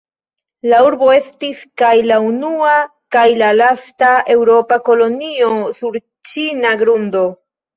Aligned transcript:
La 0.71 0.77
urbo 0.85 1.09
estis 1.15 1.59
kaj 1.81 1.91
la 2.13 2.17
unua 2.29 2.71
kaj 3.17 3.27
la 3.43 3.51
lasta 3.59 4.09
eŭropa 4.37 4.81
kolonio 4.89 5.53
sur 5.83 6.01
ĉina 6.33 6.75
grundo. 6.85 7.25